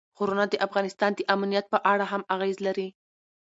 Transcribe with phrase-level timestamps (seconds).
[0.17, 2.87] غرونه د افغانستان د امنیت په اړه هم اغېز لري.